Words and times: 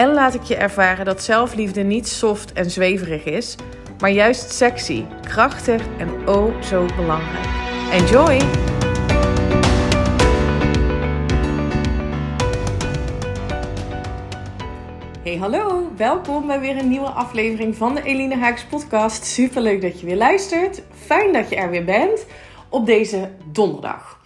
en 0.00 0.12
laat 0.12 0.34
ik 0.34 0.42
je 0.42 0.56
ervaren 0.56 1.04
dat 1.04 1.22
zelfliefde 1.22 1.82
niet 1.82 2.08
soft 2.08 2.52
en 2.52 2.70
zweverig 2.70 3.24
is, 3.24 3.56
maar 3.98 4.10
juist 4.10 4.52
sexy, 4.52 5.04
krachtig 5.22 5.82
en 5.98 6.28
oh 6.28 6.62
zo 6.62 6.86
belangrijk. 6.96 7.46
Enjoy! 7.92 8.38
Hey 15.22 15.36
hallo, 15.36 15.92
welkom 15.96 16.46
bij 16.46 16.60
weer 16.60 16.76
een 16.76 16.88
nieuwe 16.88 17.10
aflevering 17.10 17.76
van 17.76 17.94
de 17.94 18.02
Eline 18.02 18.36
Haaks 18.36 18.64
podcast. 18.64 19.24
Superleuk 19.24 19.82
dat 19.82 20.00
je 20.00 20.06
weer 20.06 20.16
luistert. 20.16 20.82
Fijn 20.94 21.32
dat 21.32 21.48
je 21.48 21.56
er 21.56 21.70
weer 21.70 21.84
bent 21.84 22.26
op 22.68 22.86
deze 22.86 23.30
donderdag. 23.52 24.20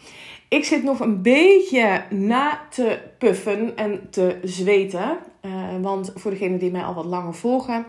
Ik 0.49 0.65
zit 0.65 0.83
nog 0.83 1.01
een 1.01 1.23
beetje 1.23 2.03
na 2.11 2.61
te 2.71 2.99
puffen 3.19 3.77
en 3.77 4.11
te 4.11 4.39
zweten. 4.43 5.19
Uh, 5.45 5.81
want 5.81 6.13
voor 6.15 6.31
degenen 6.31 6.59
die 6.59 6.71
mij 6.71 6.83
al 6.83 6.95
wat 6.95 7.05
langer 7.05 7.35
volgen, 7.35 7.87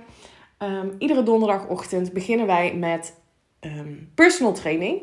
um, 0.59 0.95
iedere 0.97 1.23
donderdagochtend 1.23 2.13
beginnen 2.13 2.45
wij 2.45 2.75
met 2.75 3.19
um, 3.61 4.11
personal 4.15 4.53
training. 4.53 5.01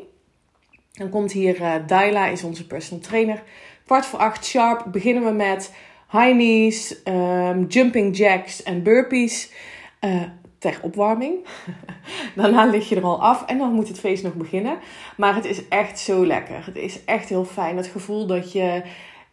Dan 0.91 1.09
komt 1.09 1.31
hier 1.31 1.61
uh, 1.61 1.75
Daila, 1.87 2.27
is 2.27 2.43
onze 2.43 2.67
personal 2.67 3.03
trainer. 3.03 3.43
Kwart 3.85 4.05
voor 4.05 4.19
acht 4.19 4.45
sharp 4.45 4.85
beginnen 4.91 5.23
we 5.23 5.31
met 5.31 5.73
high 6.11 6.31
knees, 6.31 7.01
um, 7.03 7.65
jumping 7.65 8.17
jacks 8.17 8.63
en 8.63 8.83
burpees. 8.83 9.51
Uh, 10.01 10.21
ter 10.63 10.79
opwarming. 10.81 11.45
Daarna 12.35 12.65
lig 12.65 12.89
je 12.89 12.95
er 12.95 13.03
al 13.03 13.21
af 13.21 13.45
en 13.45 13.57
dan 13.57 13.73
moet 13.73 13.87
het 13.87 13.99
feest 13.99 14.23
nog 14.23 14.33
beginnen. 14.33 14.77
Maar 15.17 15.35
het 15.35 15.45
is 15.45 15.67
echt 15.67 15.99
zo 15.99 16.25
lekker. 16.25 16.65
Het 16.65 16.75
is 16.75 17.03
echt 17.05 17.29
heel 17.29 17.45
fijn. 17.45 17.77
Het 17.77 17.87
gevoel 17.87 18.25
dat 18.25 18.51
je 18.51 18.81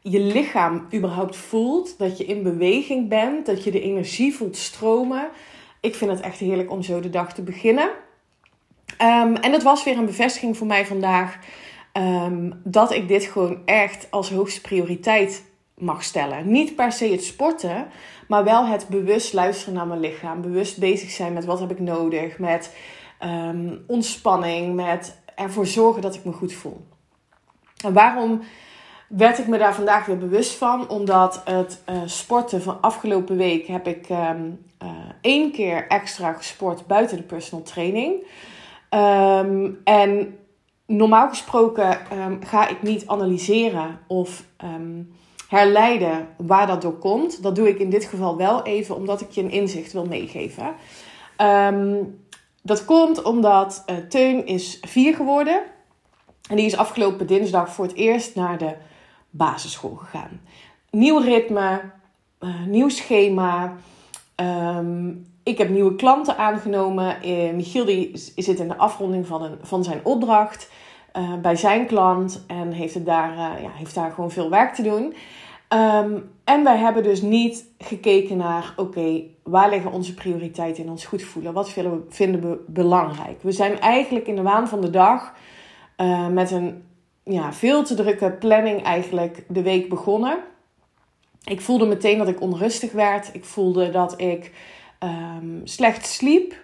je 0.00 0.20
lichaam 0.20 0.86
überhaupt 0.94 1.36
voelt. 1.36 1.98
Dat 1.98 2.18
je 2.18 2.24
in 2.24 2.42
beweging 2.42 3.08
bent. 3.08 3.46
Dat 3.46 3.64
je 3.64 3.70
de 3.70 3.80
energie 3.80 4.34
voelt 4.34 4.56
stromen. 4.56 5.28
Ik 5.80 5.94
vind 5.94 6.10
het 6.10 6.20
echt 6.20 6.38
heerlijk 6.38 6.70
om 6.70 6.82
zo 6.82 7.00
de 7.00 7.10
dag 7.10 7.34
te 7.34 7.42
beginnen. 7.42 7.90
Um, 9.02 9.36
en 9.36 9.52
het 9.52 9.62
was 9.62 9.84
weer 9.84 9.98
een 9.98 10.06
bevestiging 10.06 10.56
voor 10.56 10.66
mij 10.66 10.86
vandaag. 10.86 11.38
Um, 11.92 12.60
dat 12.64 12.92
ik 12.92 13.08
dit 13.08 13.24
gewoon 13.24 13.58
echt 13.64 14.06
als 14.10 14.30
hoogste 14.30 14.60
prioriteit 14.60 15.44
mag 15.78 16.02
stellen. 16.02 16.50
Niet 16.50 16.76
per 16.76 16.92
se 16.92 17.08
het 17.10 17.24
sporten, 17.24 17.88
maar 18.28 18.44
wel 18.44 18.66
het 18.66 18.88
bewust 18.88 19.32
luisteren 19.32 19.74
naar 19.74 19.86
mijn 19.86 20.00
lichaam. 20.00 20.40
Bewust 20.40 20.78
bezig 20.78 21.10
zijn 21.10 21.32
met 21.32 21.44
wat 21.44 21.60
heb 21.60 21.70
ik 21.70 21.80
nodig, 21.80 22.38
met 22.38 22.74
um, 23.24 23.84
ontspanning, 23.86 24.74
met 24.74 25.18
ervoor 25.34 25.66
zorgen 25.66 26.02
dat 26.02 26.14
ik 26.14 26.24
me 26.24 26.32
goed 26.32 26.52
voel. 26.52 26.86
En 27.84 27.92
waarom 27.92 28.40
werd 29.10 29.38
ik 29.38 29.46
me 29.46 29.58
daar 29.58 29.74
vandaag 29.74 30.06
weer 30.06 30.18
bewust 30.18 30.54
van? 30.54 30.88
Omdat 30.88 31.42
het 31.44 31.82
uh, 31.90 31.96
sporten 32.04 32.62
van 32.62 32.80
afgelopen 32.80 33.36
week 33.36 33.66
heb 33.66 33.86
ik 33.86 34.08
um, 34.08 34.64
uh, 34.82 34.88
één 35.20 35.52
keer 35.52 35.86
extra 35.86 36.32
gesport 36.32 36.86
buiten 36.86 37.16
de 37.16 37.22
personal 37.22 37.64
training. 37.64 38.26
Um, 38.90 39.80
en 39.84 40.38
normaal 40.86 41.28
gesproken 41.28 41.98
ga 42.40 42.68
ik 42.68 42.82
niet 42.82 43.06
analyseren 43.06 43.98
of 44.06 44.44
herleiden 45.48 46.28
waar 46.36 46.66
dat 46.66 46.82
door 46.82 46.98
komt. 46.98 47.42
Dat 47.42 47.56
doe 47.56 47.68
ik 47.68 47.78
in 47.78 47.90
dit 47.90 48.04
geval 48.04 48.36
wel 48.36 48.62
even, 48.62 48.96
omdat 48.96 49.20
ik 49.20 49.30
je 49.30 49.42
een 49.42 49.50
inzicht 49.50 49.92
wil 49.92 50.06
meegeven. 50.06 50.74
Dat 52.62 52.84
komt 52.84 53.22
omdat 53.22 53.84
uh, 53.86 53.96
Teun 53.96 54.46
is 54.46 54.78
vier 54.80 55.14
geworden. 55.14 55.62
En 56.48 56.56
die 56.56 56.66
is 56.66 56.76
afgelopen 56.76 57.26
dinsdag 57.26 57.74
voor 57.74 57.84
het 57.84 57.94
eerst 57.94 58.34
naar 58.34 58.58
de 58.58 58.74
basisschool 59.30 59.94
gegaan. 59.94 60.40
Nieuw 60.90 61.18
ritme, 61.18 61.80
uh, 62.40 62.66
nieuw 62.66 62.88
schema. 62.88 63.72
Um, 64.36 65.26
ik 65.42 65.58
heb 65.58 65.68
nieuwe 65.68 65.94
klanten 65.94 66.36
aangenomen. 66.36 67.16
Uh, 67.24 67.52
Michiel 67.52 67.84
die 67.84 68.10
zit 68.36 68.58
in 68.58 68.68
de 68.68 68.76
afronding 68.76 69.26
van, 69.26 69.42
een, 69.42 69.58
van 69.62 69.84
zijn 69.84 70.00
opdracht. 70.02 70.70
Uh, 71.16 71.34
bij 71.34 71.56
zijn 71.56 71.86
klant 71.86 72.44
en 72.46 72.72
heeft, 72.72 72.94
het 72.94 73.06
daar, 73.06 73.36
ja, 73.62 73.70
heeft 73.72 73.94
daar 73.94 74.10
gewoon 74.10 74.30
veel 74.30 74.50
werk 74.50 74.74
te 74.74 74.82
doen. 74.82 75.14
Um, 75.74 76.30
en 76.44 76.64
wij 76.64 76.76
hebben 76.76 77.02
dus 77.02 77.22
niet 77.22 77.64
gekeken 77.78 78.36
naar, 78.36 78.72
oké, 78.76 79.22
waar 79.42 79.70
liggen 79.70 79.92
onze 79.92 80.14
prioriteiten 80.14 80.84
in 80.84 80.90
ons 80.90 81.04
goed 81.04 81.22
voelen? 81.22 81.52
Wat 81.52 81.70
vinden 82.08 82.40
we, 82.40 82.64
belangrijk? 82.66 83.42
We 83.42 83.52
zijn 83.52 83.80
eigenlijk 83.80 84.26
in 84.26 84.36
de 84.36 84.42
waan 84.42 84.68
van 84.68 84.80
de 84.80 84.90
dag 84.90 85.32
met 86.30 86.50
een 86.50 86.84
ja, 87.22 87.52
veel 87.52 87.84
te 87.84 87.94
drukke 87.94 88.30
planning 88.30 88.82
eigenlijk 88.82 89.44
de 89.48 89.62
week 89.62 89.88
begonnen. 89.88 90.38
Ik 91.44 91.60
voelde 91.60 91.86
meteen 91.86 92.18
dat 92.18 92.28
ik 92.28 92.40
onrustig 92.40 92.92
werd. 92.92 93.34
Ik 93.34 93.44
voelde 93.44 93.90
dat 93.90 94.20
ik 94.20 94.52
um, 94.98 95.60
slecht 95.64 96.06
sliep. 96.06 96.54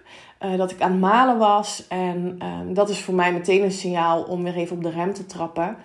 Uh, 0.41 0.57
dat 0.57 0.71
ik 0.71 0.81
aan 0.81 0.91
het 0.91 0.99
malen 0.99 1.37
was. 1.37 1.87
En 1.87 2.39
um, 2.45 2.73
dat 2.73 2.89
is 2.89 3.01
voor 3.01 3.13
mij 3.13 3.33
meteen 3.33 3.63
een 3.63 3.71
signaal 3.71 4.23
om 4.23 4.43
weer 4.43 4.55
even 4.55 4.75
op 4.75 4.83
de 4.83 4.89
rem 4.89 5.13
te 5.13 5.25
trappen. 5.25 5.77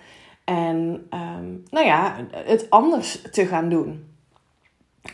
En 0.44 1.06
um, 1.10 1.62
nou 1.70 1.86
ja, 1.86 2.16
het 2.30 2.70
anders 2.70 3.22
te 3.30 3.46
gaan 3.46 3.68
doen. 3.68 4.06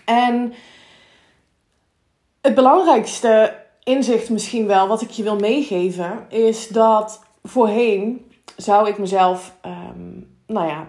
En 0.05 0.53
het 2.41 2.55
belangrijkste 2.55 3.57
inzicht 3.83 4.31
misschien 4.31 4.67
wel, 4.67 4.89
wat 4.89 5.03
ik 5.03 5.11
je 5.11 5.23
wil 5.23 5.37
meegeven, 5.37 6.27
is 6.29 6.69
dat 6.69 7.23
voorheen 7.43 8.28
zou 8.59 8.89
ik 8.89 8.99
mezelf, 8.99 9.57
um, 9.67 10.37
nou 10.47 10.69
ja, 10.69 10.87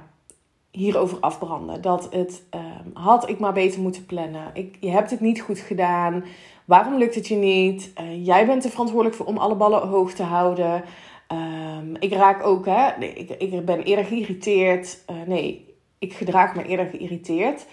hierover 0.72 1.18
afbranden. 1.20 1.82
Dat 1.82 2.08
het 2.14 2.44
um, 2.56 2.92
had 2.94 3.30
ik 3.30 3.40
maar 3.40 3.54
beter 3.54 3.82
moeten 3.82 4.06
plannen. 4.06 4.50
Ik, 4.54 4.78
je 4.80 4.90
hebt 4.90 5.12
het 5.12 5.20
niet 5.20 5.42
goed 5.42 5.60
gedaan. 5.60 6.24
Waarom 6.66 6.98
lukt 6.98 7.16
het 7.16 7.28
je 7.28 7.36
niet? 7.36 7.92
Uh, 8.02 8.26
jij 8.26 8.46
bent 8.46 8.64
er 8.64 8.70
verantwoordelijk 8.70 9.18
voor 9.18 9.26
om 9.26 9.38
alle 9.38 9.56
ballen 9.56 9.88
hoog 9.88 10.14
te 10.14 10.24
houden. 10.24 10.84
Um, 11.32 11.96
ik 12.00 12.14
raak 12.14 12.46
ook, 12.46 12.66
hè, 12.66 13.06
ik, 13.06 13.30
ik 13.30 13.66
ben 13.66 13.84
eerder 13.84 14.06
geïrriteerd. 14.06 15.04
Uh, 15.10 15.16
nee, 15.28 15.76
ik 16.00 16.14
gedraag 16.14 16.56
me 16.56 16.66
eerder 16.66 16.86
geïrriteerd. 16.86 17.66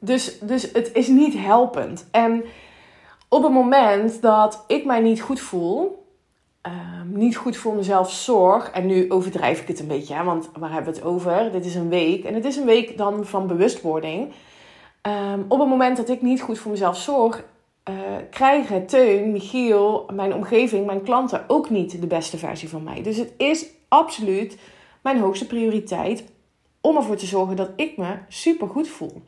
Dus, 0.00 0.38
dus 0.38 0.72
het 0.72 0.92
is 0.92 1.08
niet 1.08 1.34
helpend. 1.38 2.08
En 2.10 2.44
op 3.28 3.42
het 3.42 3.52
moment 3.52 4.22
dat 4.22 4.64
ik 4.66 4.84
mij 4.84 5.00
niet 5.00 5.20
goed 5.20 5.40
voel, 5.40 6.03
um, 6.66 7.18
niet 7.18 7.36
goed 7.36 7.56
voor 7.56 7.74
mezelf 7.74 8.12
zorg, 8.12 8.70
en 8.70 8.86
nu 8.86 9.10
overdrijf 9.10 9.60
ik 9.60 9.68
het 9.68 9.80
een 9.80 9.86
beetje, 9.86 10.14
hè, 10.14 10.24
want 10.24 10.50
waar 10.58 10.72
hebben 10.72 10.92
we 10.92 10.98
het 10.98 11.08
over? 11.08 11.52
Dit 11.52 11.64
is 11.64 11.74
een 11.74 11.88
week. 11.88 12.24
En 12.24 12.34
het 12.34 12.44
is 12.44 12.56
een 12.56 12.64
week 12.64 12.98
dan 12.98 13.24
van 13.24 13.46
bewustwording. 13.46 14.32
op 15.48 15.58
het 15.58 15.68
moment 15.68 15.96
dat 15.96 16.08
ik 16.08 16.22
niet 16.22 16.40
goed 16.40 16.58
voor 16.58 16.70
mezelf 16.70 16.96
zorg, 16.96 17.44
uh, 17.88 17.94
krijgen 18.30 18.86
Teun, 18.86 19.32
Michiel, 19.32 20.06
mijn 20.12 20.34
omgeving, 20.34 20.86
mijn 20.86 21.02
klanten 21.02 21.44
ook 21.46 21.70
niet 21.70 22.00
de 22.00 22.06
beste 22.06 22.38
versie 22.38 22.68
van 22.68 22.82
mij. 22.82 23.02
Dus 23.02 23.16
het 23.16 23.32
is 23.36 23.66
absoluut 23.88 24.58
mijn 25.02 25.18
hoogste 25.18 25.46
prioriteit 25.46 26.24
om 26.80 26.96
ervoor 26.96 27.16
te 27.16 27.26
zorgen 27.26 27.56
dat 27.56 27.70
ik 27.76 27.96
me 27.96 28.16
super 28.28 28.68
goed 28.68 28.88
voel. 28.88 29.22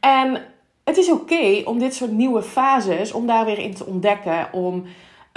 En 0.00 0.42
het 0.84 0.96
is 0.96 1.10
oké 1.10 1.62
om 1.64 1.78
dit 1.78 1.94
soort 1.94 2.12
nieuwe 2.12 2.42
fases, 2.42 3.12
om 3.12 3.26
daar 3.26 3.44
weer 3.44 3.58
in 3.58 3.74
te 3.74 3.86
ontdekken, 3.86 4.52
om 4.52 4.84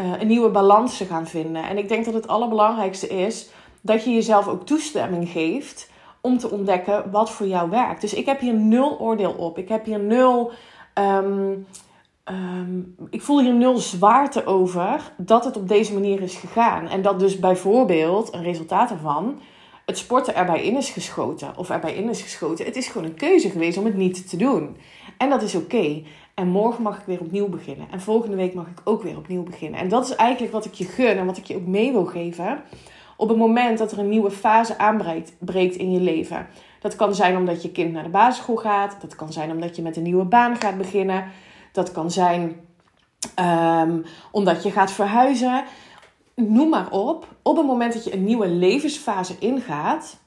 uh, 0.01 0.19
een 0.19 0.27
nieuwe 0.27 0.49
balans 0.49 0.97
te 0.97 1.05
gaan 1.05 1.27
vinden. 1.27 1.63
En 1.63 1.77
ik 1.77 1.89
denk 1.89 2.05
dat 2.05 2.13
het 2.13 2.27
allerbelangrijkste 2.27 3.07
is 3.07 3.49
dat 3.81 4.03
je 4.03 4.13
jezelf 4.13 4.47
ook 4.47 4.65
toestemming 4.65 5.29
geeft 5.29 5.89
om 6.21 6.37
te 6.37 6.49
ontdekken 6.49 7.11
wat 7.11 7.31
voor 7.31 7.47
jou 7.47 7.69
werkt. 7.69 8.01
Dus 8.01 8.13
ik 8.13 8.25
heb 8.25 8.39
hier 8.39 8.53
nul 8.53 8.99
oordeel 8.99 9.31
op. 9.31 9.57
Ik 9.57 9.69
heb 9.69 9.85
hier 9.85 9.99
nul 9.99 10.51
Um, 10.99 11.67
um, 12.25 12.95
ik 13.09 13.21
voel 13.21 13.41
hier 13.41 13.53
nul 13.53 13.77
zwaarte 13.77 14.45
over 14.45 15.11
dat 15.17 15.45
het 15.45 15.57
op 15.57 15.67
deze 15.67 15.93
manier 15.93 16.21
is 16.21 16.35
gegaan. 16.35 16.87
En 16.87 17.01
dat 17.01 17.19
dus 17.19 17.39
bijvoorbeeld 17.39 18.33
een 18.33 18.43
resultaat 18.43 18.91
ervan 18.91 19.39
het 19.85 19.97
sporten 19.97 20.35
erbij 20.35 20.63
in 20.63 20.77
is 20.77 20.89
geschoten. 20.89 21.57
Of 21.57 21.69
erbij 21.69 21.95
in 21.95 22.09
is 22.09 22.21
geschoten. 22.21 22.65
Het 22.65 22.75
is 22.75 22.87
gewoon 22.87 23.07
een 23.07 23.15
keuze 23.15 23.49
geweest 23.49 23.77
om 23.77 23.85
het 23.85 23.95
niet 23.95 24.29
te 24.29 24.37
doen. 24.37 24.77
En 25.17 25.29
dat 25.29 25.41
is 25.41 25.55
oké. 25.55 26.03
En 26.37 26.47
morgen 26.47 26.83
mag 26.83 26.97
ik 26.97 27.05
weer 27.05 27.19
opnieuw 27.19 27.47
beginnen. 27.47 27.87
En 27.91 28.01
volgende 28.01 28.35
week 28.35 28.53
mag 28.53 28.67
ik 28.67 28.81
ook 28.83 29.03
weer 29.03 29.17
opnieuw 29.17 29.43
beginnen. 29.43 29.79
En 29.79 29.87
dat 29.87 30.05
is 30.05 30.15
eigenlijk 30.15 30.53
wat 30.53 30.65
ik 30.65 30.73
je 30.73 30.85
gun 30.85 31.17
en 31.17 31.25
wat 31.25 31.37
ik 31.37 31.45
je 31.45 31.55
ook 31.55 31.65
mee 31.65 31.91
wil 31.91 32.05
geven. 32.05 32.61
Op 33.15 33.29
het 33.29 33.37
moment 33.37 33.77
dat 33.77 33.91
er 33.91 33.99
een 33.99 34.09
nieuwe 34.09 34.31
fase 34.31 34.77
aanbreekt 34.77 35.75
in 35.75 35.91
je 35.91 35.99
leven. 35.99 36.47
Dat 36.79 36.95
kan 36.95 37.15
zijn 37.15 37.37
omdat 37.37 37.61
je 37.61 37.71
kind 37.71 37.93
naar 37.93 38.03
de 38.03 38.09
basisschool 38.09 38.55
gaat. 38.55 38.97
Dat 39.01 39.15
kan 39.15 39.33
zijn 39.33 39.51
omdat 39.51 39.75
je 39.75 39.81
met 39.81 39.97
een 39.97 40.03
nieuwe 40.03 40.25
baan 40.25 40.55
gaat 40.55 40.77
beginnen. 40.77 41.31
Dat 41.71 41.91
kan 41.91 42.11
zijn 42.11 42.55
ehm, 43.35 44.01
omdat 44.31 44.63
je 44.63 44.71
gaat 44.71 44.91
verhuizen. 44.91 45.63
Noem 46.35 46.69
maar 46.69 46.91
op. 46.91 47.27
Op 47.41 47.57
het 47.57 47.65
moment 47.65 47.93
dat 47.93 48.03
je 48.03 48.13
een 48.13 48.23
nieuwe 48.23 48.47
levensfase 48.47 49.35
ingaat, 49.39 50.17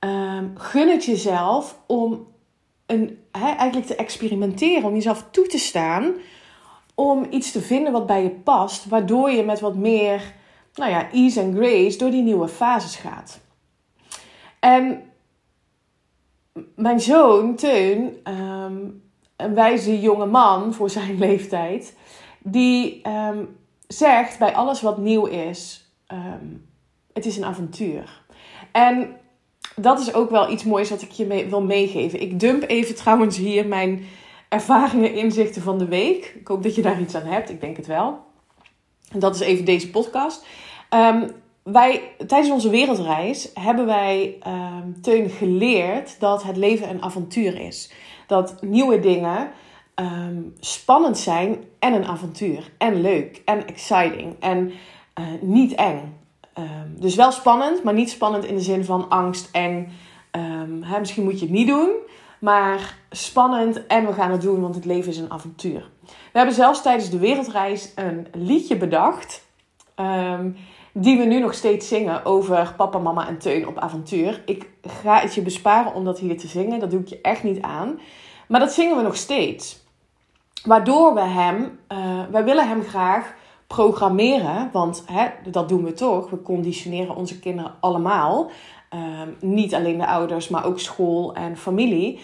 um, 0.00 0.52
gun 0.54 0.88
het 0.88 1.04
jezelf 1.04 1.78
om 1.86 2.26
eigenlijk 3.30 3.86
te 3.86 3.96
experimenteren, 3.96 4.84
om 4.84 4.94
jezelf 4.94 5.24
toe 5.30 5.46
te 5.46 5.58
staan, 5.58 6.12
om 6.94 7.26
iets 7.30 7.52
te 7.52 7.60
vinden 7.60 7.92
wat 7.92 8.06
bij 8.06 8.22
je 8.22 8.30
past, 8.30 8.88
waardoor 8.88 9.30
je 9.30 9.42
met 9.42 9.60
wat 9.60 9.74
meer 9.74 10.34
nou 10.74 10.90
ja, 10.90 11.10
ease 11.10 11.40
en 11.40 11.54
grace 11.54 11.98
door 11.98 12.10
die 12.10 12.22
nieuwe 12.22 12.48
fases 12.48 12.96
gaat. 12.96 13.40
En 14.60 15.02
mijn 16.74 17.00
zoon, 17.00 17.54
Teun, 17.54 18.20
ehm, 18.22 18.78
een 19.36 19.54
wijze 19.54 20.00
jonge 20.00 20.26
man 20.26 20.74
voor 20.74 20.90
zijn 20.90 21.18
leeftijd, 21.26 21.96
die 22.38 23.02
ehm, 23.02 23.44
zegt 23.86 24.38
bij 24.38 24.54
alles 24.54 24.80
wat 24.80 24.98
nieuw 24.98 25.26
is, 25.26 25.90
um, 26.12 26.68
het 27.12 27.26
is 27.26 27.36
een 27.36 27.44
avontuur. 27.44 28.22
En 28.72 29.19
dat 29.76 30.00
is 30.00 30.14
ook 30.14 30.30
wel 30.30 30.50
iets 30.50 30.64
moois 30.64 30.90
wat 30.90 31.02
ik 31.02 31.10
je 31.10 31.26
mee, 31.26 31.46
wil 31.46 31.62
meegeven. 31.62 32.20
Ik 32.20 32.40
dump 32.40 32.62
even 32.66 32.94
trouwens 32.94 33.36
hier 33.36 33.66
mijn 33.66 34.04
ervaringen, 34.48 35.14
inzichten 35.14 35.62
van 35.62 35.78
de 35.78 35.88
week. 35.88 36.34
Ik 36.40 36.48
hoop 36.48 36.62
dat 36.62 36.74
je 36.74 36.82
daar 36.82 37.00
iets 37.00 37.14
aan 37.14 37.26
hebt. 37.26 37.50
Ik 37.50 37.60
denk 37.60 37.76
het 37.76 37.86
wel. 37.86 38.18
En 39.12 39.18
dat 39.18 39.34
is 39.34 39.40
even 39.40 39.64
deze 39.64 39.90
podcast. 39.90 40.46
Um, 40.94 41.30
wij, 41.62 42.02
tijdens 42.26 42.50
onze 42.50 42.70
wereldreis 42.70 43.50
hebben 43.54 43.86
wij 43.86 44.38
um, 44.46 45.00
Teun 45.02 45.30
geleerd 45.30 46.20
dat 46.20 46.42
het 46.42 46.56
leven 46.56 46.90
een 46.90 47.02
avontuur 47.02 47.60
is. 47.60 47.92
Dat 48.26 48.62
nieuwe 48.62 49.00
dingen 49.00 49.50
um, 49.94 50.54
spannend 50.60 51.18
zijn 51.18 51.64
en 51.78 51.94
een 51.94 52.06
avontuur. 52.06 52.70
En 52.78 53.00
leuk 53.00 53.42
en 53.44 53.66
exciting 53.66 54.34
en 54.40 54.72
uh, 55.20 55.26
niet 55.40 55.74
eng. 55.74 56.18
Um, 56.58 57.00
dus 57.00 57.14
wel 57.14 57.32
spannend, 57.32 57.82
maar 57.82 57.94
niet 57.94 58.10
spannend 58.10 58.44
in 58.44 58.54
de 58.54 58.60
zin 58.60 58.84
van 58.84 59.08
angst, 59.08 59.48
eng. 59.52 59.92
Hè, 60.80 60.98
misschien 60.98 61.24
moet 61.24 61.38
je 61.38 61.46
het 61.46 61.54
niet 61.54 61.68
doen, 61.68 61.90
maar 62.38 62.96
spannend 63.10 63.86
en 63.86 64.06
we 64.06 64.12
gaan 64.12 64.30
het 64.30 64.40
doen, 64.40 64.60
want 64.60 64.74
het 64.74 64.84
leven 64.84 65.10
is 65.10 65.18
een 65.18 65.30
avontuur. 65.30 65.90
We 66.04 66.38
hebben 66.38 66.54
zelfs 66.54 66.82
tijdens 66.82 67.10
de 67.10 67.18
wereldreis 67.18 67.92
een 67.94 68.26
liedje 68.32 68.76
bedacht. 68.76 69.48
Um, 69.96 70.56
die 70.92 71.18
we 71.18 71.24
nu 71.24 71.40
nog 71.40 71.54
steeds 71.54 71.88
zingen 71.88 72.24
over 72.24 72.74
papa, 72.76 72.98
mama 72.98 73.28
en 73.28 73.38
Teun 73.38 73.66
op 73.66 73.78
avontuur. 73.78 74.42
Ik 74.46 74.68
ga 74.82 75.20
het 75.20 75.34
je 75.34 75.42
besparen 75.42 75.94
om 75.94 76.04
dat 76.04 76.18
hier 76.18 76.38
te 76.38 76.46
zingen. 76.46 76.80
Dat 76.80 76.90
doe 76.90 77.00
ik 77.00 77.08
je 77.08 77.20
echt 77.20 77.42
niet 77.42 77.62
aan. 77.62 78.00
Maar 78.48 78.60
dat 78.60 78.72
zingen 78.72 78.96
we 78.96 79.02
nog 79.02 79.16
steeds. 79.16 79.78
Waardoor 80.64 81.14
we 81.14 81.20
hem, 81.20 81.78
uh, 81.92 81.98
wij 82.30 82.44
willen 82.44 82.68
hem 82.68 82.82
graag 82.82 83.34
programmeren. 83.74 84.68
Want 84.72 85.02
hè, 85.06 85.26
dat 85.50 85.68
doen 85.68 85.84
we 85.84 85.92
toch. 85.92 86.30
We 86.30 86.42
conditioneren 86.42 87.16
onze 87.16 87.38
kinderen 87.38 87.74
allemaal. 87.80 88.50
Um, 88.94 89.36
niet 89.40 89.74
alleen 89.74 89.98
de 89.98 90.06
ouders, 90.06 90.48
maar 90.48 90.64
ook 90.64 90.78
school 90.78 91.34
en 91.34 91.56
familie. 91.56 92.20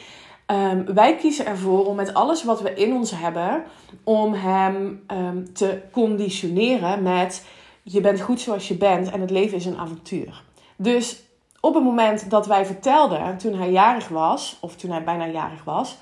Um, 0.46 0.94
wij 0.94 1.16
kiezen 1.16 1.46
ervoor 1.46 1.86
om 1.86 1.96
met 1.96 2.14
alles 2.14 2.44
wat 2.44 2.60
we 2.60 2.74
in 2.74 2.92
ons 2.92 3.10
hebben, 3.10 3.64
om 4.04 4.32
hem 4.32 5.04
um, 5.08 5.52
te 5.54 5.82
conditioneren 5.92 7.02
met 7.02 7.46
je 7.82 8.00
bent 8.00 8.20
goed 8.20 8.40
zoals 8.40 8.68
je 8.68 8.76
bent 8.76 9.10
en 9.10 9.20
het 9.20 9.30
leven 9.30 9.56
is 9.56 9.66
een 9.66 9.78
avontuur. 9.78 10.42
Dus 10.76 11.22
op 11.60 11.74
het 11.74 11.84
moment 11.84 12.30
dat 12.30 12.46
wij 12.46 12.66
vertelden, 12.66 13.38
toen 13.38 13.54
hij 13.54 13.70
jarig 13.70 14.08
was, 14.08 14.56
of 14.60 14.76
toen 14.76 14.90
hij 14.90 15.04
bijna 15.04 15.26
jarig 15.26 15.64
was, 15.64 15.96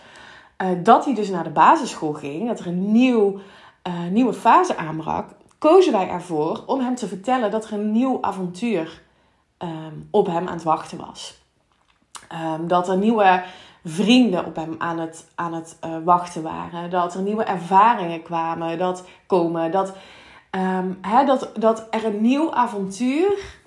uh, 0.62 0.68
dat 0.82 1.04
hij 1.04 1.14
dus 1.14 1.28
naar 1.28 1.44
de 1.44 1.50
basisschool 1.50 2.12
ging, 2.12 2.48
dat 2.48 2.60
er 2.60 2.66
een 2.66 2.92
nieuw, 2.92 3.38
uh, 3.88 4.04
nieuwe 4.10 4.32
fase 4.32 4.76
aanbrak, 4.76 5.28
kozen 5.58 5.92
wij 5.92 6.08
ervoor 6.08 6.62
om 6.66 6.80
hem 6.80 6.94
te 6.94 7.08
vertellen 7.08 7.50
dat 7.50 7.64
er 7.64 7.72
een 7.72 7.92
nieuw 7.92 8.18
avontuur 8.20 9.02
um, 9.58 10.08
op 10.10 10.26
hem 10.26 10.48
aan 10.48 10.54
het 10.54 10.62
wachten 10.62 10.98
was. 11.06 11.42
Um, 12.32 12.68
dat 12.68 12.88
er 12.88 12.96
nieuwe 12.96 13.42
vrienden 13.84 14.44
op 14.44 14.56
hem 14.56 14.74
aan 14.78 14.98
het, 14.98 15.26
aan 15.34 15.54
het 15.54 15.78
uh, 15.84 15.96
wachten 16.04 16.42
waren. 16.42 16.90
Dat 16.90 17.14
er 17.14 17.22
nieuwe 17.22 17.44
ervaringen 17.44 18.22
kwamen, 18.22 18.78
dat 18.78 19.04
komen. 19.26 19.70
Dat 19.70 19.96
um, 20.50 20.98
dat, 21.26 21.50
dat 21.58 21.86
er 21.90 22.04
een 22.04 22.20
nieuw 22.20 22.54
avontuur 22.54 23.62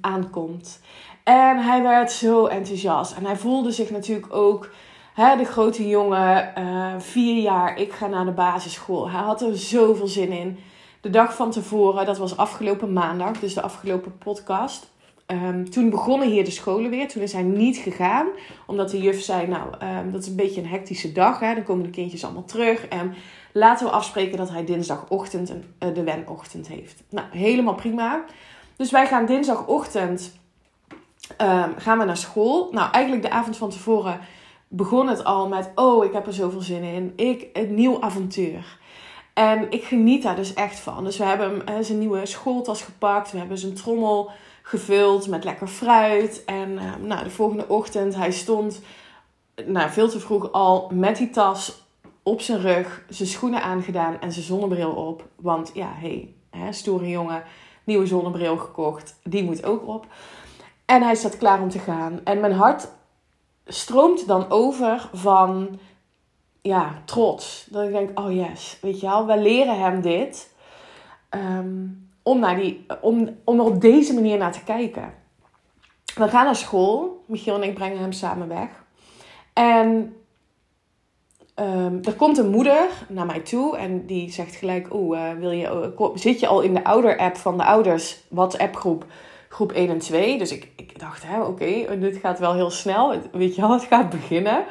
aankomt. 0.00 0.80
En 1.24 1.58
hij 1.58 1.82
werd 1.82 2.12
zo 2.12 2.46
enthousiast. 2.46 3.12
En 3.12 3.24
hij 3.24 3.36
voelde 3.36 3.70
zich 3.70 3.90
natuurlijk 3.90 4.32
ook 4.32 4.70
de 5.16 5.44
grote 5.44 5.88
jongen, 5.88 6.52
uh, 6.58 6.94
vier 6.98 7.42
jaar, 7.42 7.78
ik 7.78 7.92
ga 7.92 8.06
naar 8.06 8.24
de 8.24 8.30
basisschool. 8.30 9.10
Hij 9.10 9.20
had 9.20 9.42
er 9.42 9.58
zoveel 9.58 10.06
zin 10.06 10.30
in. 10.30 10.58
De 11.00 11.10
dag 11.10 11.36
van 11.36 11.50
tevoren, 11.50 12.06
dat 12.06 12.18
was 12.18 12.36
afgelopen 12.36 12.92
maandag, 12.92 13.40
dus 13.40 13.54
de 13.54 13.62
afgelopen 13.62 14.18
podcast. 14.18 14.90
Um, 15.26 15.70
toen 15.70 15.90
begonnen 15.90 16.28
hier 16.28 16.44
de 16.44 16.50
scholen 16.50 16.90
weer. 16.90 17.08
Toen 17.08 17.22
is 17.22 17.32
hij 17.32 17.42
niet 17.42 17.76
gegaan. 17.76 18.26
Omdat 18.66 18.90
de 18.90 18.98
juf 18.98 19.22
zei, 19.22 19.46
nou, 19.46 19.72
um, 19.82 20.12
dat 20.12 20.22
is 20.22 20.28
een 20.28 20.36
beetje 20.36 20.60
een 20.60 20.68
hectische 20.68 21.12
dag. 21.12 21.40
Hè? 21.40 21.54
Dan 21.54 21.64
komen 21.64 21.84
de 21.84 21.90
kindjes 21.90 22.24
allemaal 22.24 22.44
terug. 22.44 22.86
En 22.86 23.14
laten 23.52 23.86
we 23.86 23.92
afspreken 23.92 24.38
dat 24.38 24.50
hij 24.50 24.64
dinsdagochtend 24.64 25.50
een, 25.50 25.64
uh, 25.80 25.94
de 25.94 26.02
wenochtend 26.02 26.68
heeft. 26.68 27.02
Nou, 27.10 27.26
helemaal 27.30 27.74
prima. 27.74 28.24
Dus 28.76 28.90
wij 28.90 29.06
gaan 29.06 29.26
dinsdagochtend 29.26 30.32
gaan 31.76 31.98
we 31.98 32.04
naar 32.04 32.16
school. 32.16 32.68
Nou, 32.72 32.90
eigenlijk 32.90 33.24
de 33.24 33.30
avond 33.30 33.56
van 33.56 33.70
tevoren 33.70 34.20
begon 34.76 35.08
het 35.08 35.24
al 35.24 35.48
met... 35.48 35.70
Oh, 35.74 36.04
ik 36.04 36.12
heb 36.12 36.26
er 36.26 36.32
zoveel 36.32 36.60
zin 36.60 36.82
in. 36.82 37.12
Ik, 37.16 37.48
een 37.52 37.74
nieuw 37.74 38.00
avontuur. 38.00 38.78
En 39.34 39.70
ik 39.70 39.84
geniet 39.84 40.22
daar 40.22 40.36
dus 40.36 40.54
echt 40.54 40.78
van. 40.78 41.04
Dus 41.04 41.16
we 41.16 41.24
hebben 41.24 41.62
hem 41.64 41.82
zijn 41.82 41.98
nieuwe 41.98 42.26
schooltas 42.26 42.82
gepakt. 42.82 43.32
We 43.32 43.38
hebben 43.38 43.58
zijn 43.58 43.74
trommel 43.74 44.30
gevuld 44.62 45.28
met 45.28 45.44
lekker 45.44 45.66
fruit. 45.66 46.44
En 46.44 46.70
uh, 46.70 46.94
nou, 47.00 47.24
de 47.24 47.30
volgende 47.30 47.68
ochtend, 47.68 48.16
hij 48.16 48.30
stond 48.30 48.80
nou, 49.66 49.90
veel 49.90 50.08
te 50.08 50.20
vroeg 50.20 50.52
al 50.52 50.90
met 50.92 51.16
die 51.16 51.30
tas 51.30 51.84
op 52.22 52.40
zijn 52.40 52.60
rug, 52.60 53.04
zijn 53.08 53.28
schoenen 53.28 53.62
aangedaan 53.62 54.20
en 54.20 54.32
zijn 54.32 54.44
zonnebril 54.44 54.90
op. 54.90 55.28
Want 55.36 55.70
ja, 55.74 55.92
hé, 55.94 56.34
hey, 56.50 56.72
stoere 56.72 57.08
jongen, 57.08 57.42
nieuwe 57.84 58.06
zonnebril 58.06 58.56
gekocht, 58.56 59.20
die 59.22 59.44
moet 59.44 59.64
ook 59.64 59.88
op. 59.88 60.06
En 60.84 61.02
hij 61.02 61.14
staat 61.14 61.36
klaar 61.36 61.62
om 61.62 61.68
te 61.68 61.78
gaan. 61.78 62.20
En 62.24 62.40
mijn 62.40 62.52
hart 62.52 62.88
stroomt 63.66 64.26
dan 64.26 64.50
over 64.50 65.08
van 65.12 65.78
ja, 66.62 67.02
trots. 67.04 67.66
Dat 67.70 67.84
ik 67.84 67.92
denk, 67.92 68.18
oh 68.18 68.32
yes, 68.32 68.78
weet 68.80 69.00
je 69.00 69.06
wel, 69.06 69.26
we 69.26 69.38
leren 69.38 69.78
hem 69.78 70.00
dit. 70.00 70.54
Um, 71.30 72.08
om, 72.22 72.38
naar 72.38 72.56
die, 72.56 72.86
om, 73.00 73.28
om 73.44 73.58
er 73.58 73.64
op 73.64 73.80
deze 73.80 74.14
manier 74.14 74.38
naar 74.38 74.52
te 74.52 74.64
kijken. 74.64 75.14
We 76.14 76.28
gaan 76.28 76.44
naar 76.44 76.56
school. 76.56 77.24
Michiel 77.26 77.54
en 77.54 77.62
ik 77.62 77.74
brengen 77.74 77.98
hem 77.98 78.12
samen 78.12 78.48
weg. 78.48 78.68
En 79.52 80.16
um, 81.60 82.00
er 82.02 82.14
komt 82.16 82.38
een 82.38 82.50
moeder 82.50 82.88
naar 83.08 83.26
mij 83.26 83.40
toe 83.40 83.76
en 83.76 84.06
die 84.06 84.30
zegt 84.30 84.54
gelijk: 84.54 84.94
Oeh, 84.94 85.18
uh, 85.18 85.32
wil 85.38 85.50
je, 85.50 85.92
uh, 85.98 86.08
zit 86.14 86.40
je 86.40 86.46
al 86.46 86.60
in 86.60 86.74
de 86.74 86.84
ouder-app 86.84 87.36
van 87.36 87.56
de 87.56 87.64
ouders, 87.64 88.18
WhatsApp-groep, 88.28 89.04
groep 89.48 89.72
1 89.72 89.88
en 89.88 89.98
2? 89.98 90.38
Dus 90.38 90.52
ik, 90.52 90.68
ik 90.76 90.98
dacht: 90.98 91.24
Oké, 91.46 91.98
dit 91.98 92.16
gaat 92.16 92.38
wel 92.38 92.54
heel 92.54 92.70
snel. 92.70 93.14
Weet 93.32 93.54
je 93.54 93.60
wel, 93.60 93.72
het 93.72 93.84
gaat 93.84 94.10
beginnen. 94.10 94.64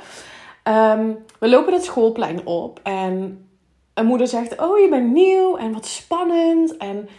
Um, 0.63 1.17
we 1.39 1.50
lopen 1.50 1.74
het 1.74 1.84
schoolplein 1.84 2.46
op 2.46 2.79
en 2.84 3.48
een 3.94 4.05
moeder 4.05 4.27
zegt: 4.27 4.62
Oh, 4.62 4.79
je 4.79 4.89
bent 4.89 5.12
nieuw 5.12 5.58
en 5.58 5.74
wat 5.74 5.86
spannend. 5.86 6.77
En 6.77 7.10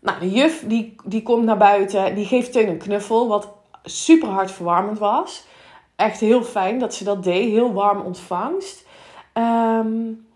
nou, 0.00 0.20
de 0.20 0.30
juf 0.30 0.64
die, 0.66 0.94
die 1.04 1.22
komt 1.22 1.44
naar 1.44 1.56
buiten, 1.56 2.14
die 2.14 2.26
geeft 2.26 2.52
Teun 2.52 2.68
een 2.68 2.78
knuffel, 2.78 3.28
wat 3.28 3.48
super 3.84 4.28
hartverwarmend 4.28 4.98
was. 4.98 5.44
Echt 5.96 6.20
heel 6.20 6.42
fijn 6.42 6.78
dat 6.78 6.94
ze 6.94 7.04
dat 7.04 7.24
deed, 7.24 7.50
heel 7.50 7.72
warm 7.72 8.00
ontvangst. 8.00 8.86
Um, 9.34 10.26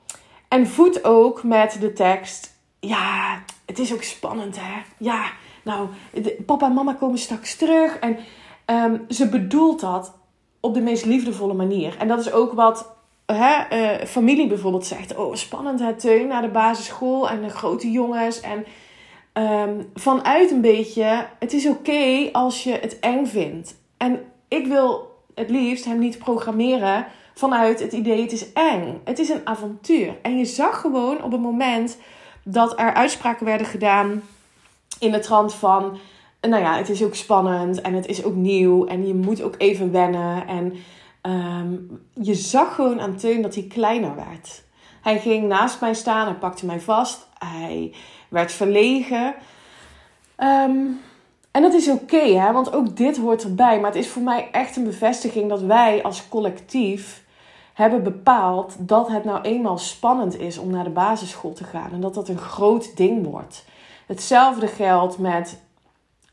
en 0.49 0.67
voedt 0.67 1.05
ook 1.05 1.43
met 1.43 1.77
de 1.81 1.93
tekst, 1.93 2.57
ja, 2.81 3.43
het 3.67 3.79
is 3.79 3.93
ook 3.93 4.03
spannend 4.03 4.57
hè. 4.61 4.83
Ja, 4.99 5.25
nou, 5.69 5.89
papa 6.47 6.67
en 6.67 6.73
mama 6.73 6.93
komen 6.93 7.19
straks 7.19 7.57
terug. 7.57 7.99
En 7.99 8.19
um, 8.67 9.05
ze 9.09 9.29
bedoelt 9.29 9.81
dat 9.81 10.19
op 10.61 10.75
de 10.75 10.81
meest 10.81 11.05
liefdevolle 11.05 11.55
manier. 11.55 11.97
En 11.99 12.09
dat 12.09 12.21
is 12.21 12.33
ook 12.33 12.53
wat 12.53 12.97
hè, 13.27 13.57
uh, 13.73 14.05
familie 14.07 14.47
bijvoorbeeld 14.47 14.87
zegt. 14.87 15.17
Oh, 15.17 15.35
spannend 15.35 15.81
hè, 15.81 15.95
Teun, 15.95 16.27
naar 16.27 16.43
de 16.43 16.49
basisschool 16.49 17.31
en 17.31 17.43
de 17.43 17.49
grote 17.49 17.91
jongens 17.91 18.41
en 18.41 18.65
um, 19.43 19.91
vanuit 19.95 20.51
een 20.51 20.61
beetje, 20.61 21.27
het 21.39 21.53
is 21.53 21.67
oké 21.67 22.29
als 22.33 22.65
je 22.65 22.73
het 22.73 22.99
eng 22.99 23.27
vindt. 23.27 23.77
En 23.97 24.21
ik 24.49 24.67
wil 24.67 25.17
het 25.35 25.51
liefst 25.51 25.85
hem 25.85 25.99
niet 25.99 26.19
programmeren 26.19 27.07
vanuit 27.35 27.81
het 27.81 27.93
idee 27.93 28.23
het 28.23 28.33
is 28.33 28.53
eng. 28.53 29.01
Het 29.05 29.19
is 29.19 29.29
een 29.29 29.41
avontuur. 29.45 30.17
En 30.23 30.39
je 30.39 30.45
zag 30.45 30.81
gewoon 30.81 31.23
op 31.23 31.33
het 31.33 31.41
moment 31.41 31.99
dat 32.45 32.79
er 32.81 32.95
uitspraken 32.95 33.47
werden 33.47 33.67
gedaan 33.67 34.23
in 34.99 35.11
de 35.11 35.19
trant 35.19 35.55
van, 35.55 35.99
nou 36.41 36.63
ja, 36.63 36.77
het 36.77 36.89
is 36.89 37.05
ook 37.05 37.15
spannend 37.15 37.81
en 37.81 37.95
het 37.95 38.07
is 38.07 38.25
ook 38.25 38.35
nieuw 38.35 38.87
en 38.87 39.07
je 39.07 39.15
moet 39.15 39.43
ook 39.43 39.55
even 39.59 39.93
wennen. 39.93 40.47
En 40.47 40.75
um, 41.23 42.01
je 42.13 42.35
zag 42.35 42.75
gewoon 42.75 43.01
aan 43.01 43.17
Teun 43.17 43.43
dat 43.43 43.55
hij 43.55 43.65
kleiner 43.65 44.15
werd 44.15 44.63
Hij 45.03 45.19
ging 45.19 45.49
naast 45.49 45.81
mij 45.81 45.95
staan, 45.95 46.27
hij 46.27 46.35
pakte 46.35 46.67
mij 46.67 46.81
vast, 46.81 47.27
hij 47.39 47.95
werd 48.29 48.53
verlegen. 48.53 49.35
Ehm, 50.37 50.77
en 51.51 51.63
dat 51.63 51.75
is 51.75 51.89
oké, 51.89 52.23
hè, 52.23 52.53
want 52.53 52.73
ook 52.73 52.97
dit 52.97 53.19
hoort 53.19 53.43
erbij. 53.43 53.81
Maar 53.81 53.91
het 53.91 54.01
is 54.05 54.09
voor 54.09 54.23
mij 54.23 54.49
echt 54.53 54.77
een 54.77 54.85
bevestiging 54.85 55.49
dat 55.49 55.61
wij 55.61 56.03
als 56.03 56.29
collectief 56.29 57.25
hebben 57.75 58.03
bepaald 58.03 58.75
dat 58.79 59.09
het 59.09 59.25
nou 59.25 59.41
eenmaal 59.41 59.79
spannend 59.79 60.39
is 60.39 60.59
om 60.59 60.71
naar 60.71 60.85
de 60.85 60.91
basisschool 60.91 61.53
te 61.53 61.65
gaan. 61.65 61.93
En 61.93 62.01
dat 62.01 62.15
dat 62.15 62.29
een 62.29 62.39
groot 62.39 62.97
ding 62.97 63.27
wordt. 63.27 63.65
Hetzelfde 64.09 64.67
geldt 64.67 65.19
met 65.19 65.61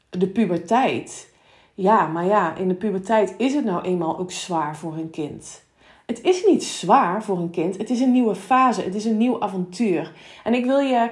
de 0.10 0.27
puberteit. 0.27 1.34
Ja, 1.74 2.08
maar 2.08 2.25
ja, 2.25 2.55
in 2.55 2.67
de 2.67 2.74
puberteit 2.74 3.34
is 3.38 3.53
het 3.53 3.65
nou 3.65 3.82
eenmaal 3.82 4.17
ook 4.20 4.32
zwaar 4.32 4.77
voor 4.77 4.94
een 4.94 5.10
kind. 5.10 5.63
Het 6.05 6.22
is 6.22 6.46
niet 6.46 6.63
zwaar 6.63 7.24
voor 7.24 7.38
een 7.38 7.50
kind. 7.50 7.77
Het 7.77 7.89
is 7.89 8.00
een 8.00 8.12
nieuwe 8.12 8.36
fase. 8.36 8.82
Het 8.82 8.96
is 8.96 9.05
een 9.05 9.17
nieuw 9.17 9.41
avontuur. 9.41 10.12
En 10.44 10.53
ik 10.53 10.65
wil 10.65 10.79
je 10.79 11.12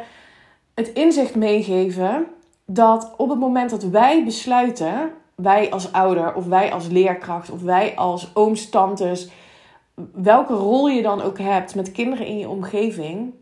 het 0.73 0.87
inzicht 0.87 1.35
meegeven 1.35 2.25
dat 2.65 3.13
op 3.17 3.29
het 3.29 3.39
moment 3.39 3.69
dat 3.69 3.83
wij 3.83 4.23
besluiten, 4.23 5.11
wij 5.35 5.71
als 5.71 5.91
ouder 5.91 6.33
of 6.33 6.45
wij 6.45 6.71
als 6.73 6.87
leerkracht 6.87 7.49
of 7.49 7.61
wij 7.61 7.95
als 7.95 8.31
ooms, 8.33 8.69
tantes, 8.69 9.29
welke 10.13 10.53
rol 10.53 10.87
je 10.87 11.01
dan 11.01 11.21
ook 11.21 11.39
hebt 11.39 11.75
met 11.75 11.91
kinderen 11.91 12.25
in 12.25 12.37
je 12.37 12.49
omgeving, 12.49 13.33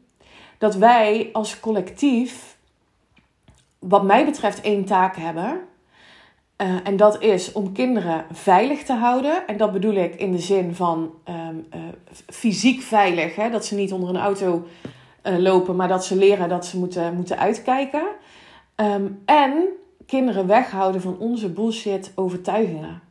dat 0.58 0.76
wij 0.76 1.30
als 1.34 1.60
collectief, 1.60 2.51
wat 3.82 4.04
mij 4.04 4.26
betreft, 4.26 4.62
één 4.62 4.86
taak 4.86 5.16
hebben. 5.16 5.60
Uh, 6.58 6.76
en 6.84 6.96
dat 6.96 7.22
is 7.22 7.52
om 7.52 7.72
kinderen 7.72 8.26
veilig 8.32 8.84
te 8.84 8.94
houden. 8.94 9.48
En 9.48 9.58
dat 9.58 9.72
bedoel 9.72 9.94
ik 9.94 10.16
in 10.16 10.32
de 10.32 10.40
zin 10.40 10.76
van 10.76 11.14
um, 11.30 11.68
uh, 11.76 11.82
fysiek 12.30 12.82
veilig. 12.82 13.36
Hè? 13.36 13.50
Dat 13.50 13.66
ze 13.66 13.76
niet 13.76 13.94
onder 13.94 14.10
een 14.10 14.22
auto 14.22 14.68
uh, 15.24 15.38
lopen, 15.38 15.76
maar 15.76 15.88
dat 15.88 16.06
ze 16.06 16.16
leren 16.16 16.50
dat 16.50 16.66
ze 16.66 16.78
moeten, 16.78 17.14
moeten 17.16 17.38
uitkijken. 17.38 18.04
Um, 18.76 19.22
en 19.26 19.66
kinderen 20.06 20.48
weghouden 20.48 21.02
van 21.02 21.18
onze 21.20 21.50
bullshit 21.50 22.12
overtuigingen. 22.16 23.02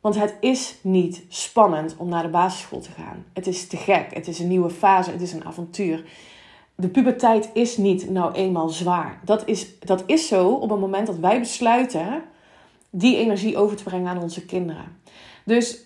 Want 0.00 0.14
het 0.14 0.36
is 0.40 0.78
niet 0.82 1.24
spannend 1.28 1.94
om 1.98 2.08
naar 2.08 2.22
de 2.22 2.28
basisschool 2.28 2.80
te 2.80 2.90
gaan. 2.90 3.24
Het 3.32 3.46
is 3.46 3.66
te 3.66 3.76
gek. 3.76 4.14
Het 4.14 4.28
is 4.28 4.38
een 4.38 4.48
nieuwe 4.48 4.70
fase. 4.70 5.10
Het 5.10 5.22
is 5.22 5.32
een 5.32 5.44
avontuur. 5.44 6.04
De 6.82 6.88
puberteit 6.88 7.50
is 7.52 7.76
niet 7.76 8.10
nou 8.10 8.32
eenmaal 8.32 8.68
zwaar. 8.68 9.20
Dat 9.24 9.42
is, 9.46 9.78
dat 9.78 10.02
is 10.06 10.28
zo 10.28 10.48
op 10.48 10.70
het 10.70 10.80
moment 10.80 11.06
dat 11.06 11.18
wij 11.18 11.38
besluiten 11.38 12.22
die 12.90 13.16
energie 13.16 13.56
over 13.56 13.76
te 13.76 13.82
brengen 13.82 14.08
aan 14.08 14.22
onze 14.22 14.44
kinderen. 14.44 15.00
Dus 15.44 15.84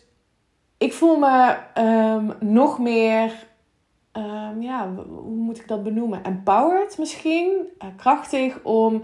ik 0.78 0.92
voel 0.92 1.18
me 1.18 1.56
um, 1.78 2.32
nog 2.40 2.78
meer, 2.78 3.46
um, 4.12 4.62
ja, 4.62 4.90
hoe 5.08 5.36
moet 5.36 5.58
ik 5.58 5.68
dat 5.68 5.82
benoemen? 5.82 6.24
Empowered 6.24 6.98
misschien, 6.98 7.50
uh, 7.78 7.88
krachtig 7.96 8.58
om 8.62 9.02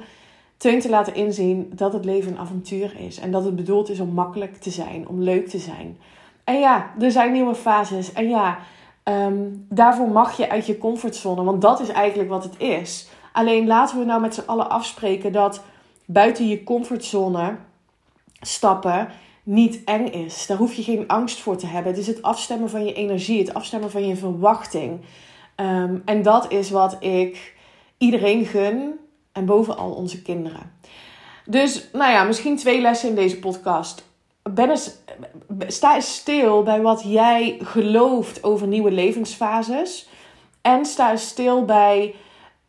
Teun 0.56 0.80
te 0.80 0.90
laten 0.90 1.14
inzien 1.14 1.72
dat 1.74 1.92
het 1.92 2.04
leven 2.04 2.32
een 2.32 2.38
avontuur 2.38 2.96
is. 2.98 3.18
En 3.18 3.30
dat 3.30 3.44
het 3.44 3.56
bedoeld 3.56 3.88
is 3.88 4.00
om 4.00 4.08
makkelijk 4.08 4.56
te 4.56 4.70
zijn, 4.70 5.08
om 5.08 5.22
leuk 5.22 5.48
te 5.48 5.58
zijn. 5.58 5.98
En 6.44 6.58
ja, 6.58 6.90
er 7.00 7.10
zijn 7.10 7.32
nieuwe 7.32 7.54
fases. 7.54 8.12
En 8.12 8.28
ja, 8.28 8.58
um, 9.04 9.66
daarvoor 9.68 10.08
mag 10.08 10.36
je 10.36 10.50
uit 10.50 10.66
je 10.66 10.78
comfortzone. 10.78 11.44
Want 11.44 11.62
dat 11.62 11.80
is 11.80 11.88
eigenlijk 11.88 12.28
wat 12.28 12.44
het 12.44 12.58
is. 12.58 13.08
Alleen 13.32 13.66
laten 13.66 13.98
we 13.98 14.04
nou 14.04 14.20
met 14.20 14.34
z'n 14.34 14.46
allen 14.46 14.70
afspreken 14.70 15.32
dat 15.32 15.62
buiten 16.06 16.48
je 16.48 16.64
comfortzone 16.64 17.56
stappen 18.40 19.08
niet 19.42 19.84
eng 19.84 20.06
is. 20.06 20.46
Daar 20.46 20.56
hoef 20.56 20.74
je 20.74 20.82
geen 20.82 21.08
angst 21.08 21.40
voor 21.40 21.56
te 21.56 21.66
hebben. 21.66 21.92
Het 21.92 22.00
is 22.00 22.06
het 22.06 22.22
afstemmen 22.22 22.70
van 22.70 22.84
je 22.84 22.92
energie, 22.92 23.38
het 23.38 23.54
afstemmen 23.54 23.90
van 23.90 24.06
je 24.06 24.16
verwachting. 24.16 25.00
Um, 25.56 26.02
en 26.04 26.22
dat 26.22 26.52
is 26.52 26.70
wat 26.70 26.96
ik 27.00 27.54
iedereen 27.98 28.44
gun 28.44 28.98
en 29.32 29.44
bovenal 29.44 29.90
onze 29.90 30.22
kinderen. 30.22 30.72
Dus, 31.46 31.88
nou 31.92 32.12
ja, 32.12 32.24
misschien 32.24 32.56
twee 32.56 32.80
lessen 32.80 33.08
in 33.08 33.14
deze 33.14 33.38
podcast. 33.38 34.10
Ben 34.50 34.76
sta 35.66 35.94
eens 35.94 36.14
stil 36.14 36.62
bij 36.62 36.80
wat 36.80 37.02
jij 37.04 37.58
gelooft 37.60 38.44
over 38.44 38.66
nieuwe 38.66 38.90
levensfases. 38.90 40.08
En 40.60 40.84
sta 40.84 41.10
eens 41.10 41.28
stil 41.28 41.64
bij, 41.64 42.14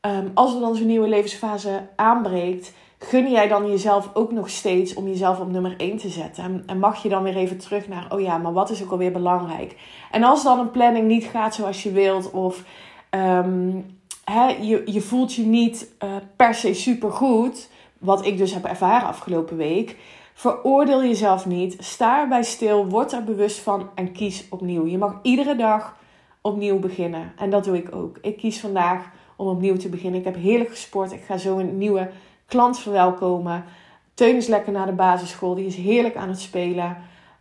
um, 0.02 0.32
als 0.34 0.54
er 0.54 0.60
dan 0.60 0.76
zo'n 0.76 0.88
nieuwe 0.88 1.08
levensfase 1.08 1.88
aanbreekt, 1.96 2.74
gun 3.00 3.32
jij 3.32 3.48
dan 3.48 3.70
jezelf 3.70 4.10
ook 4.14 4.32
nog 4.32 4.50
steeds 4.50 4.94
om 4.94 5.08
jezelf 5.08 5.40
op 5.40 5.52
nummer 5.52 5.74
1 5.78 5.98
te 5.98 6.10
zetten? 6.10 6.64
En 6.66 6.80
mag 6.80 7.04
je 7.04 7.10
dan 7.10 7.24
weer 7.24 7.36
even 7.36 7.58
terug 7.58 7.88
naar, 7.88 8.06
oh 8.10 8.22
ja, 8.22 8.38
maar 8.38 8.54
wat 8.54 8.70
is 8.70 8.84
ook 8.84 8.92
alweer 8.92 9.12
belangrijk? 9.12 9.76
En 10.12 10.24
als 10.24 10.44
dan 10.44 10.60
een 10.60 10.72
planning 10.72 11.08
niet 11.08 11.26
gaat 11.26 11.56
zoals 11.56 11.84
je 11.84 11.92
wilt, 11.92 12.32
of 12.32 12.64
um, 13.10 13.98
je, 14.62 14.82
je 14.86 15.02
voelt 15.02 15.34
je 15.34 15.46
niet 15.46 15.92
uh, 16.04 16.10
per 16.36 16.54
se 16.54 16.74
supergoed, 16.74 17.70
wat 18.00 18.26
ik 18.26 18.38
dus 18.38 18.54
heb 18.54 18.66
ervaren 18.66 19.08
afgelopen 19.08 19.58
week. 19.58 19.98
Veroordeel 20.34 21.04
jezelf 21.04 21.46
niet. 21.46 21.76
Sta 21.80 22.22
erbij 22.22 22.44
stil. 22.44 22.88
Word 22.88 23.12
er 23.12 23.24
bewust 23.24 23.60
van 23.60 23.90
en 23.96 24.12
kies 24.12 24.46
opnieuw. 24.50 24.86
Je 24.86 24.98
mag 24.98 25.20
iedere 25.22 25.56
dag 25.56 25.96
opnieuw 26.42 26.80
beginnen. 26.80 27.34
En 27.38 27.50
dat 27.50 27.64
doe 27.64 27.78
ik 27.78 27.96
ook. 27.96 28.18
Ik 28.22 28.38
kies 28.38 28.60
vandaag 28.60 29.10
om 29.36 29.48
opnieuw 29.48 29.78
te 29.78 29.90
beginnen. 29.90 30.20
Ik 30.20 30.26
heb 30.26 30.36
heerlijk 30.36 30.70
gesport. 30.70 31.12
Ik 31.12 31.24
ga 31.24 31.38
zo 31.38 31.58
een 31.58 31.78
nieuwe 31.78 32.10
klant 32.46 32.80
verwelkomen. 32.80 33.64
Teun 34.14 34.36
is 34.36 34.48
lekker 34.48 34.72
naar 34.72 34.86
de 34.86 34.92
basisschool. 34.92 35.56
Die 35.56 35.66
is 35.66 35.76
heerlijk 35.76 36.16
aan 36.16 36.30
het 36.30 36.42
spelen. 36.42 36.98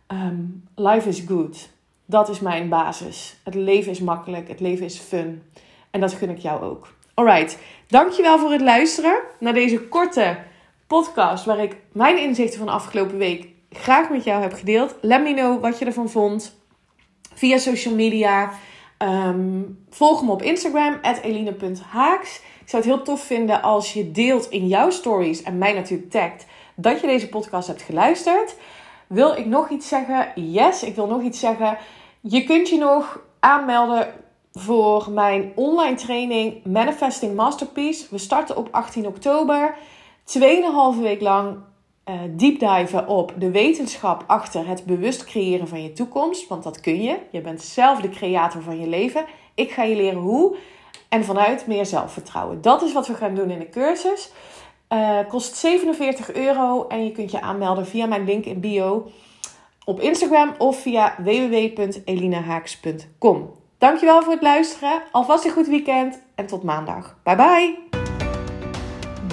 Um, 0.07 0.63
life 0.75 1.09
is 1.09 1.19
good. 1.19 1.69
Dat 2.05 2.29
is 2.29 2.39
mijn 2.39 2.69
basis. 2.69 3.35
Het 3.43 3.55
leven 3.55 3.91
is 3.91 3.99
makkelijk. 3.99 4.47
Het 4.47 4.59
leven 4.59 4.85
is 4.85 4.97
fun. 4.97 5.43
En 5.91 5.99
dat 5.99 6.13
gun 6.13 6.29
ik 6.29 6.37
jou 6.37 6.63
ook. 6.63 6.87
Alright, 7.13 7.59
dankjewel 7.87 8.39
voor 8.39 8.51
het 8.51 8.61
luisteren 8.61 9.19
naar 9.39 9.53
deze 9.53 9.87
korte 9.87 10.37
podcast 10.87 11.45
waar 11.45 11.59
ik 11.59 11.75
mijn 11.91 12.17
inzichten 12.17 12.57
van 12.57 12.67
de 12.67 12.73
afgelopen 12.73 13.17
week 13.17 13.47
graag 13.69 14.09
met 14.09 14.23
jou 14.23 14.41
heb 14.41 14.53
gedeeld. 14.53 14.95
Let 15.01 15.23
me 15.23 15.33
know 15.33 15.61
wat 15.61 15.79
je 15.79 15.85
ervan 15.85 16.09
vond 16.09 16.55
via 17.33 17.57
social 17.57 17.95
media. 17.95 18.51
Um, 18.97 19.85
volg 19.89 20.23
me 20.23 20.31
op 20.31 20.41
Instagram, 20.41 20.99
eline.haaks. 21.21 22.35
Ik 22.35 22.69
zou 22.69 22.83
het 22.83 22.91
heel 22.91 23.03
tof 23.03 23.23
vinden 23.23 23.61
als 23.61 23.93
je 23.93 24.11
deelt 24.11 24.49
in 24.49 24.67
jouw 24.67 24.89
stories 24.89 25.43
en 25.43 25.57
mij 25.57 25.73
natuurlijk 25.73 26.11
tagt 26.11 26.45
dat 26.75 27.01
je 27.01 27.07
deze 27.07 27.29
podcast 27.29 27.67
hebt 27.67 27.81
geluisterd. 27.81 28.55
Wil 29.07 29.33
ik 29.35 29.45
nog 29.45 29.69
iets 29.69 29.87
zeggen? 29.87 30.31
Yes, 30.35 30.83
ik 30.83 30.95
wil 30.95 31.07
nog 31.07 31.21
iets 31.21 31.39
zeggen. 31.39 31.77
Je 32.21 32.43
kunt 32.43 32.69
je 32.69 32.77
nog 32.77 33.19
aanmelden 33.39 34.13
voor 34.51 35.11
mijn 35.11 35.51
online 35.55 35.95
training 35.95 36.65
Manifesting 36.65 37.35
Masterpiece. 37.35 38.05
We 38.09 38.17
starten 38.17 38.57
op 38.57 38.67
18 38.71 39.07
oktober. 39.07 39.75
Tweeënhalve 40.23 41.01
week 41.01 41.21
lang 41.21 41.57
uh, 42.09 42.21
op 43.07 43.33
de 43.37 43.51
wetenschap 43.51 44.23
achter 44.27 44.67
het 44.67 44.85
bewust 44.85 45.23
creëren 45.23 45.67
van 45.67 45.83
je 45.83 45.93
toekomst. 45.93 46.47
Want 46.47 46.63
dat 46.63 46.79
kun 46.79 47.01
je. 47.01 47.17
Je 47.31 47.41
bent 47.41 47.61
zelf 47.61 48.01
de 48.01 48.09
creator 48.09 48.61
van 48.61 48.79
je 48.79 48.87
leven. 48.87 49.25
Ik 49.55 49.71
ga 49.71 49.83
je 49.83 49.95
leren 49.95 50.19
hoe. 50.19 50.55
En 51.09 51.23
vanuit 51.23 51.67
meer 51.67 51.85
zelfvertrouwen. 51.85 52.61
Dat 52.61 52.81
is 52.81 52.93
wat 52.93 53.07
we 53.07 53.13
gaan 53.13 53.35
doen 53.35 53.49
in 53.49 53.59
de 53.59 53.69
cursus. 53.69 54.31
Uh, 54.89 55.19
kost 55.27 55.55
47 55.55 56.33
euro 56.33 56.87
en 56.87 57.03
je 57.03 57.11
kunt 57.11 57.31
je 57.31 57.41
aanmelden 57.41 57.85
via 57.85 58.05
mijn 58.05 58.25
link 58.25 58.45
in 58.45 58.59
bio 58.59 59.11
op 59.85 59.99
Instagram 59.99 60.53
of 60.57 60.81
via 60.81 61.15
www.elinahaaks.com. 61.17 63.51
Dankjewel 63.77 64.23
voor 64.23 64.33
het 64.33 64.41
luisteren. 64.41 65.01
Alvast 65.11 65.45
een 65.45 65.51
goed 65.51 65.67
weekend 65.67 66.21
en 66.35 66.45
tot 66.45 66.63
maandag. 66.63 67.17
Bye 67.23 67.35
bye. 67.35 67.82